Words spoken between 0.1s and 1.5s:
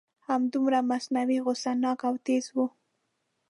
همدومره مصنوعي